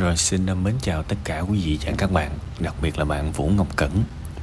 Rồi 0.00 0.16
xin 0.16 0.46
mến 0.64 0.74
chào 0.82 1.02
tất 1.02 1.16
cả 1.24 1.40
quý 1.40 1.60
vị 1.64 1.78
và 1.84 1.92
các 1.98 2.12
bạn 2.12 2.30
Đặc 2.60 2.74
biệt 2.82 2.98
là 2.98 3.04
bạn 3.04 3.32
Vũ 3.32 3.48
Ngọc 3.56 3.66
Cẩn 3.76 3.90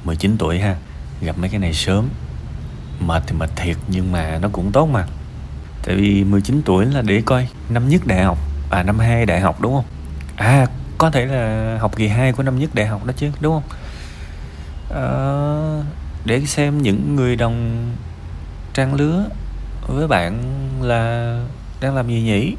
19 0.04 0.36
tuổi 0.38 0.58
ha. 0.58 0.76
Gặp 1.20 1.38
mấy 1.38 1.50
cái 1.50 1.60
này 1.60 1.74
sớm. 1.74 2.08
Mệt 3.00 3.22
thì 3.26 3.36
mệt 3.36 3.50
thiệt 3.56 3.76
nhưng 3.88 4.12
mà 4.12 4.38
nó 4.42 4.48
cũng 4.52 4.72
tốt 4.72 4.86
mà. 4.86 5.06
Tại 5.82 5.96
vì 5.96 6.24
19 6.24 6.62
tuổi 6.64 6.86
là 6.86 7.02
để 7.02 7.22
coi 7.26 7.48
Năm 7.68 7.88
nhất 7.88 8.06
đại 8.06 8.22
học 8.22 8.38
À 8.70 8.82
năm 8.82 8.98
2 8.98 9.26
đại 9.26 9.40
học 9.40 9.60
đúng 9.60 9.74
không? 9.74 9.84
À 10.36 10.66
có 10.98 11.10
thể 11.10 11.26
là 11.26 11.76
học 11.80 11.96
kỳ 11.96 12.08
2 12.08 12.32
của 12.32 12.42
năm 12.42 12.58
nhất 12.58 12.70
đại 12.74 12.86
học 12.86 13.04
đó 13.04 13.12
chứ 13.16 13.30
đúng 13.40 13.54
không? 13.54 13.78
À, 14.94 15.04
Để 16.24 16.40
xem 16.46 16.82
những 16.82 17.16
người 17.16 17.36
đồng 17.36 17.86
trang 18.74 18.94
lứa 18.94 19.24
với 19.86 20.08
bạn 20.08 20.42
là 20.80 21.34
đang 21.80 21.94
làm 21.94 22.08
gì 22.08 22.22
nhỉ? 22.22 22.56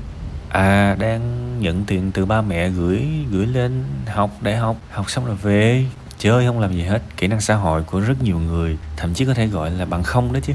À 0.50 0.95
đang 1.00 1.48
nhận 1.62 1.86
tiền 1.86 2.12
từ 2.12 2.26
ba 2.26 2.41
mẹ 2.41 2.70
gửi 2.70 3.07
gửi 3.32 3.48
lên 3.48 3.84
học 4.08 4.32
đại 4.41 4.58
học. 4.58 4.77
Học 4.91 5.09
xong 5.09 5.26
rồi 5.26 5.36
về 5.36 5.86
chơi 6.17 6.45
không 6.45 6.59
làm 6.59 6.73
gì 6.73 6.81
hết. 6.81 7.02
Kỹ 7.17 7.27
năng 7.27 7.41
xã 7.41 7.55
hội 7.55 7.84
của 7.84 8.00
rất 8.00 8.23
nhiều 8.23 8.40
người 8.40 8.77
thậm 8.98 9.13
chí 9.13 9.26
có 9.26 9.34
thể 9.34 9.48
gọi 9.48 9.72
là 9.72 9.86
bằng 9.86 10.03
không 10.03 10.34
đó 10.34 10.40
chứ. 10.44 10.53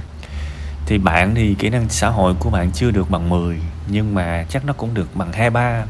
Thì 0.87 0.99
bạn 0.99 1.35
thì 1.35 1.55
kỹ 1.55 1.71
năng 1.71 1.89
xã 1.89 2.09
hội 2.09 2.35
của 2.39 2.51
bạn 2.51 2.71
chưa 2.73 2.91
được 2.91 3.11
bằng 3.11 3.29
10 3.29 3.59
nhưng 3.89 4.15
mà 4.15 4.47
chắc 4.49 4.65
nó 4.65 4.73
cũng 4.73 4.95
được 4.95 5.17
bằng 5.17 5.33
hai 5.33 5.51
ba. 5.51 5.85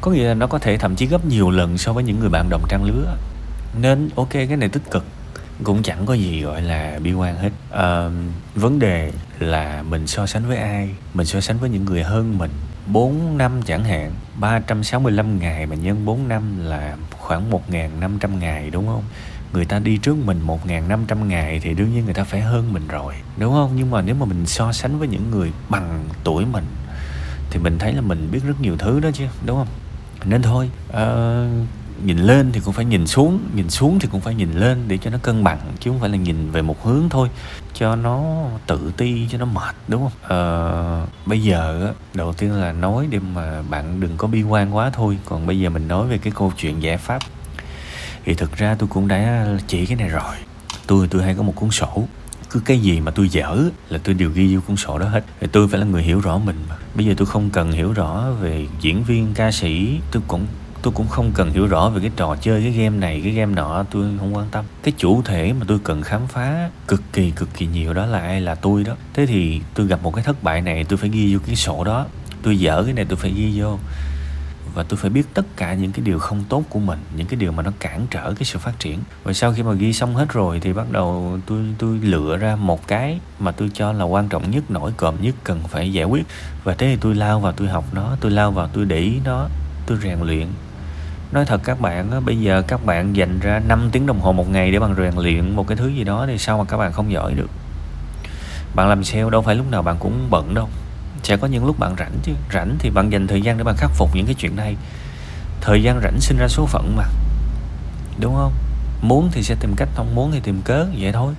Có 0.00 0.10
nghĩa 0.10 0.28
là 0.28 0.34
nó 0.34 0.46
có 0.46 0.58
thể 0.58 0.78
thậm 0.78 0.96
chí 0.96 1.06
gấp 1.06 1.24
nhiều 1.24 1.50
lần 1.50 1.78
so 1.78 1.92
với 1.92 2.04
những 2.04 2.20
người 2.20 2.28
bạn 2.28 2.48
đồng 2.50 2.64
trang 2.68 2.84
lứa. 2.84 3.16
Nên 3.80 4.08
ok 4.16 4.30
cái 4.30 4.56
này 4.56 4.68
tích 4.68 4.90
cực 4.90 5.04
cũng 5.64 5.82
chẳng 5.82 6.06
có 6.06 6.14
gì 6.14 6.42
gọi 6.42 6.62
là 6.62 6.98
bi 7.02 7.12
quan 7.12 7.36
hết. 7.36 7.50
À, 7.70 8.08
vấn 8.54 8.78
đề 8.78 9.12
là 9.38 9.82
mình 9.82 10.06
so 10.06 10.26
sánh 10.26 10.48
với 10.48 10.56
ai 10.56 10.90
mình 11.14 11.26
so 11.26 11.40
sánh 11.40 11.58
với 11.58 11.70
những 11.70 11.84
người 11.84 12.02
hơn 12.02 12.38
mình. 12.38 12.50
4 12.92 13.38
năm 13.38 13.62
chẳng 13.62 13.84
hạn 13.84 14.12
365 14.40 15.38
ngày 15.38 15.66
mà 15.66 15.76
nhân 15.76 16.04
4 16.04 16.28
năm 16.28 16.64
là 16.64 16.96
khoảng 17.18 17.50
1.500 17.50 18.38
ngày 18.38 18.70
đúng 18.70 18.86
không? 18.86 19.02
Người 19.52 19.64
ta 19.64 19.78
đi 19.78 19.96
trước 19.96 20.16
mình 20.24 20.40
1.500 20.46 21.24
ngày 21.24 21.60
thì 21.62 21.74
đương 21.74 21.92
nhiên 21.92 22.04
người 22.04 22.14
ta 22.14 22.24
phải 22.24 22.40
hơn 22.40 22.72
mình 22.72 22.88
rồi 22.88 23.14
đúng 23.36 23.52
không? 23.52 23.72
Nhưng 23.76 23.90
mà 23.90 24.02
nếu 24.02 24.14
mà 24.14 24.26
mình 24.26 24.46
so 24.46 24.72
sánh 24.72 24.98
với 24.98 25.08
những 25.08 25.30
người 25.30 25.52
bằng 25.68 26.04
tuổi 26.24 26.44
mình 26.46 26.64
thì 27.50 27.58
mình 27.58 27.78
thấy 27.78 27.92
là 27.92 28.00
mình 28.00 28.28
biết 28.32 28.40
rất 28.46 28.60
nhiều 28.60 28.76
thứ 28.76 29.00
đó 29.00 29.10
chứ 29.14 29.24
đúng 29.46 29.56
không? 29.56 29.68
Nên 30.24 30.42
thôi 30.42 30.70
uh, 30.88 30.96
nhìn 32.04 32.18
lên 32.18 32.52
thì 32.52 32.60
cũng 32.60 32.74
phải 32.74 32.84
nhìn 32.84 33.06
xuống 33.06 33.40
nhìn 33.54 33.70
xuống 33.70 33.98
thì 33.98 34.08
cũng 34.12 34.20
phải 34.20 34.34
nhìn 34.34 34.52
lên 34.52 34.84
để 34.88 34.98
cho 34.98 35.10
nó 35.10 35.18
cân 35.22 35.44
bằng 35.44 35.58
chứ 35.80 35.90
không 35.90 36.00
phải 36.00 36.08
là 36.08 36.16
nhìn 36.16 36.50
về 36.50 36.62
một 36.62 36.84
hướng 36.84 37.08
thôi 37.10 37.28
cho 37.74 37.96
nó 37.96 38.44
tự 38.66 38.92
ti 38.96 39.28
cho 39.30 39.38
nó 39.38 39.44
mệt 39.44 39.74
đúng 39.88 40.02
không? 40.02 40.12
Ờ, 40.22 41.06
bây 41.26 41.42
giờ 41.42 41.92
đầu 42.14 42.32
tiên 42.32 42.52
là 42.52 42.72
nói 42.72 43.06
để 43.10 43.18
mà 43.34 43.62
bạn 43.70 44.00
đừng 44.00 44.16
có 44.16 44.28
bi 44.28 44.42
quan 44.42 44.76
quá 44.76 44.90
thôi 44.90 45.18
còn 45.24 45.46
bây 45.46 45.60
giờ 45.60 45.70
mình 45.70 45.88
nói 45.88 46.06
về 46.06 46.18
cái 46.18 46.32
câu 46.36 46.52
chuyện 46.56 46.82
giải 46.82 46.96
pháp. 46.96 47.18
Thì 48.24 48.34
thực 48.34 48.56
ra 48.56 48.76
tôi 48.78 48.88
cũng 48.88 49.08
đã 49.08 49.46
chỉ 49.66 49.86
cái 49.86 49.96
này 49.96 50.08
rồi. 50.08 50.34
Tôi 50.86 51.08
tôi 51.08 51.22
hay 51.22 51.34
có 51.34 51.42
một 51.42 51.52
cuốn 51.56 51.70
sổ. 51.70 52.04
Cứ 52.50 52.60
cái 52.64 52.78
gì 52.78 53.00
mà 53.00 53.10
tôi 53.10 53.28
dở 53.28 53.58
là 53.88 53.98
tôi 54.04 54.14
đều 54.14 54.30
ghi 54.30 54.54
vô 54.54 54.60
cuốn 54.66 54.76
sổ 54.76 54.98
đó 54.98 55.08
hết. 55.08 55.24
Thì 55.40 55.46
tôi 55.52 55.68
phải 55.68 55.80
là 55.80 55.86
người 55.86 56.02
hiểu 56.02 56.20
rõ 56.20 56.38
mình 56.38 56.56
mà. 56.68 56.76
Bây 56.94 57.06
giờ 57.06 57.14
tôi 57.16 57.26
không 57.26 57.50
cần 57.50 57.72
hiểu 57.72 57.92
rõ 57.92 58.30
về 58.40 58.66
diễn 58.80 59.04
viên 59.04 59.34
ca 59.34 59.52
sĩ 59.52 60.00
tôi 60.10 60.22
cũng 60.28 60.46
tôi 60.82 60.92
cũng 60.96 61.08
không 61.08 61.32
cần 61.34 61.50
hiểu 61.50 61.66
rõ 61.66 61.88
về 61.88 62.00
cái 62.00 62.10
trò 62.16 62.36
chơi, 62.40 62.62
cái 62.62 62.72
game 62.72 62.98
này, 62.98 63.20
cái 63.24 63.32
game 63.32 63.54
nọ, 63.54 63.84
tôi 63.90 64.06
không 64.18 64.34
quan 64.34 64.46
tâm. 64.50 64.64
Cái 64.82 64.94
chủ 64.96 65.22
thể 65.24 65.52
mà 65.52 65.64
tôi 65.68 65.78
cần 65.84 66.02
khám 66.02 66.26
phá 66.26 66.70
cực 66.88 67.02
kỳ 67.12 67.30
cực 67.30 67.48
kỳ 67.54 67.66
nhiều 67.66 67.94
đó 67.94 68.06
là 68.06 68.18
ai 68.18 68.40
là 68.40 68.54
tôi 68.54 68.84
đó. 68.84 68.94
Thế 69.14 69.26
thì 69.26 69.60
tôi 69.74 69.86
gặp 69.86 70.02
một 70.02 70.14
cái 70.14 70.24
thất 70.24 70.42
bại 70.42 70.60
này, 70.60 70.84
tôi 70.84 70.96
phải 70.96 71.10
ghi 71.10 71.34
vô 71.34 71.40
cái 71.46 71.56
sổ 71.56 71.84
đó. 71.84 72.06
Tôi 72.42 72.58
dở 72.58 72.82
cái 72.84 72.94
này, 72.94 73.04
tôi 73.04 73.16
phải 73.16 73.30
ghi 73.30 73.60
vô. 73.60 73.78
Và 74.74 74.82
tôi 74.82 74.96
phải 74.96 75.10
biết 75.10 75.34
tất 75.34 75.46
cả 75.56 75.74
những 75.74 75.92
cái 75.92 76.04
điều 76.04 76.18
không 76.18 76.44
tốt 76.48 76.64
của 76.68 76.78
mình, 76.78 76.98
những 77.16 77.26
cái 77.26 77.36
điều 77.36 77.52
mà 77.52 77.62
nó 77.62 77.72
cản 77.80 78.06
trở 78.10 78.34
cái 78.34 78.44
sự 78.44 78.58
phát 78.58 78.78
triển. 78.78 78.98
Và 79.24 79.32
sau 79.32 79.52
khi 79.52 79.62
mà 79.62 79.72
ghi 79.72 79.92
xong 79.92 80.14
hết 80.14 80.32
rồi 80.32 80.60
thì 80.60 80.72
bắt 80.72 80.92
đầu 80.92 81.38
tôi 81.46 81.58
tôi 81.78 81.98
lựa 81.98 82.36
ra 82.36 82.56
một 82.56 82.88
cái 82.88 83.20
mà 83.38 83.52
tôi 83.52 83.70
cho 83.74 83.92
là 83.92 84.04
quan 84.04 84.28
trọng 84.28 84.50
nhất, 84.50 84.70
nổi 84.70 84.92
cộm 84.96 85.14
nhất, 85.20 85.34
cần 85.44 85.60
phải 85.68 85.92
giải 85.92 86.04
quyết. 86.04 86.26
Và 86.64 86.74
thế 86.74 86.86
thì 86.86 86.96
tôi 87.00 87.14
lao 87.14 87.40
vào 87.40 87.52
tôi 87.52 87.68
học 87.68 87.84
nó, 87.92 88.16
tôi 88.20 88.30
lao 88.30 88.50
vào 88.50 88.68
tôi 88.72 88.84
để 88.84 88.98
ý 88.98 89.20
nó, 89.24 89.48
tôi 89.86 89.98
rèn 90.02 90.20
luyện 90.20 90.46
nói 91.32 91.44
thật 91.44 91.60
các 91.64 91.80
bạn 91.80 92.24
bây 92.24 92.40
giờ 92.40 92.62
các 92.68 92.86
bạn 92.86 93.16
dành 93.16 93.40
ra 93.40 93.60
5 93.68 93.88
tiếng 93.92 94.06
đồng 94.06 94.20
hồ 94.20 94.32
một 94.32 94.50
ngày 94.50 94.70
để 94.70 94.78
bằng 94.78 94.94
rèn 94.98 95.14
luyện 95.16 95.56
một 95.56 95.66
cái 95.66 95.76
thứ 95.76 95.88
gì 95.88 96.04
đó 96.04 96.24
thì 96.26 96.38
sao 96.38 96.58
mà 96.58 96.64
các 96.64 96.76
bạn 96.76 96.92
không 96.92 97.12
giỏi 97.12 97.34
được? 97.34 97.50
Bạn 98.74 98.88
làm 98.88 99.04
sale 99.04 99.30
đâu 99.30 99.42
phải 99.42 99.54
lúc 99.54 99.70
nào 99.70 99.82
bạn 99.82 99.96
cũng 99.98 100.26
bận 100.30 100.54
đâu. 100.54 100.68
Sẽ 101.22 101.36
có 101.36 101.46
những 101.46 101.64
lúc 101.66 101.78
bạn 101.78 101.94
rảnh 101.98 102.12
chứ. 102.22 102.32
Rảnh 102.52 102.76
thì 102.78 102.90
bạn 102.90 103.12
dành 103.12 103.26
thời 103.26 103.42
gian 103.42 103.58
để 103.58 103.64
bạn 103.64 103.74
khắc 103.78 103.90
phục 103.90 104.14
những 104.14 104.26
cái 104.26 104.34
chuyện 104.34 104.56
này. 104.56 104.76
Thời 105.60 105.82
gian 105.82 106.00
rảnh 106.02 106.20
sinh 106.20 106.38
ra 106.38 106.48
số 106.48 106.66
phận 106.66 106.96
mà. 106.96 107.04
Đúng 108.20 108.34
không? 108.34 108.52
Muốn 109.02 109.28
thì 109.32 109.42
sẽ 109.42 109.54
tìm 109.60 109.74
cách, 109.76 109.88
không 109.94 110.14
muốn 110.14 110.30
thì 110.32 110.40
tìm 110.40 110.62
cớ, 110.64 110.86
vậy 110.98 111.12
thôi. 111.12 111.34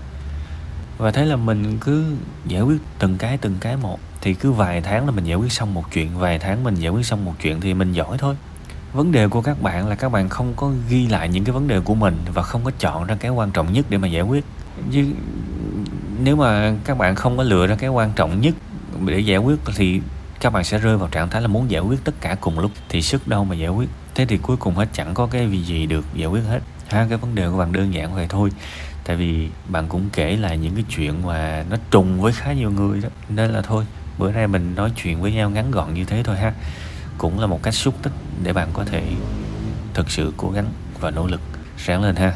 Và 0.97 1.11
thế 1.11 1.25
là 1.25 1.35
mình 1.35 1.77
cứ 1.81 2.15
giải 2.47 2.61
quyết 2.61 2.77
từng 2.99 3.17
cái 3.17 3.37
từng 3.37 3.55
cái 3.59 3.77
một. 3.77 3.99
Thì 4.21 4.33
cứ 4.33 4.51
vài 4.51 4.81
tháng 4.81 5.05
là 5.05 5.11
mình 5.11 5.25
giải 5.25 5.37
quyết 5.37 5.51
xong 5.51 5.73
một 5.73 5.83
chuyện, 5.93 6.19
vài 6.19 6.39
tháng 6.39 6.63
mình 6.63 6.75
giải 6.75 6.91
quyết 6.91 7.05
xong 7.05 7.25
một 7.25 7.33
chuyện 7.41 7.61
thì 7.61 7.73
mình 7.73 7.93
giỏi 7.93 8.17
thôi 8.17 8.35
vấn 8.93 9.11
đề 9.11 9.27
của 9.27 9.41
các 9.41 9.61
bạn 9.61 9.87
là 9.87 9.95
các 9.95 10.09
bạn 10.09 10.29
không 10.29 10.53
có 10.55 10.71
ghi 10.89 11.07
lại 11.07 11.29
những 11.29 11.43
cái 11.43 11.53
vấn 11.53 11.67
đề 11.67 11.79
của 11.79 11.95
mình 11.95 12.17
và 12.33 12.41
không 12.41 12.63
có 12.63 12.71
chọn 12.79 13.05
ra 13.05 13.15
cái 13.19 13.31
quan 13.31 13.51
trọng 13.51 13.73
nhất 13.73 13.85
để 13.89 13.97
mà 13.97 14.07
giải 14.07 14.21
quyết. 14.21 14.45
Chứ 14.91 15.05
nếu 16.23 16.35
mà 16.35 16.73
các 16.85 16.97
bạn 16.97 17.15
không 17.15 17.37
có 17.37 17.43
lựa 17.43 17.67
ra 17.67 17.75
cái 17.75 17.89
quan 17.89 18.11
trọng 18.15 18.41
nhất 18.41 18.55
để 19.05 19.19
giải 19.19 19.37
quyết 19.37 19.59
thì 19.75 20.01
các 20.39 20.53
bạn 20.53 20.63
sẽ 20.63 20.77
rơi 20.77 20.97
vào 20.97 21.09
trạng 21.09 21.29
thái 21.29 21.41
là 21.41 21.47
muốn 21.47 21.71
giải 21.71 21.81
quyết 21.81 22.03
tất 22.03 22.21
cả 22.21 22.35
cùng 22.41 22.59
lúc 22.59 22.71
thì 22.89 23.01
sức 23.01 23.27
đâu 23.27 23.45
mà 23.45 23.55
giải 23.55 23.69
quyết. 23.69 23.89
Thế 24.15 24.25
thì 24.25 24.37
cuối 24.37 24.57
cùng 24.57 24.75
hết, 24.75 24.89
chẳng 24.93 25.13
có 25.13 25.27
cái 25.27 25.63
gì 25.65 25.85
được 25.85 26.05
giải 26.15 26.27
quyết 26.27 26.41
hết. 26.49 26.59
Ha, 26.89 27.05
cái 27.09 27.17
vấn 27.17 27.35
đề 27.35 27.49
của 27.49 27.57
bạn 27.57 27.71
đơn 27.71 27.93
giản 27.93 28.15
vậy 28.15 28.25
thôi. 28.29 28.49
Tại 29.03 29.15
vì 29.15 29.49
bạn 29.67 29.87
cũng 29.87 30.09
kể 30.13 30.37
lại 30.37 30.57
những 30.57 30.75
cái 30.75 30.83
chuyện 30.95 31.25
mà 31.25 31.65
nó 31.69 31.77
trùng 31.91 32.21
với 32.21 32.33
khá 32.33 32.53
nhiều 32.53 32.71
người 32.71 33.01
đó. 33.01 33.09
Nên 33.29 33.51
là 33.51 33.61
thôi, 33.61 33.85
bữa 34.17 34.31
nay 34.31 34.47
mình 34.47 34.75
nói 34.75 34.91
chuyện 35.03 35.21
với 35.21 35.31
nhau 35.31 35.49
ngắn 35.49 35.71
gọn 35.71 35.93
như 35.93 36.05
thế 36.05 36.23
thôi 36.23 36.37
ha 36.37 36.53
cũng 37.17 37.39
là 37.39 37.47
một 37.47 37.59
cách 37.63 37.73
xúc 37.73 37.93
tích 38.01 38.13
để 38.43 38.53
bạn 38.53 38.69
có 38.73 38.85
thể 38.85 39.03
thực 39.93 40.11
sự 40.11 40.33
cố 40.37 40.51
gắng 40.51 40.65
và 40.99 41.11
nỗ 41.11 41.27
lực 41.27 41.41
sáng 41.77 42.03
lên 42.03 42.15
ha. 42.15 42.29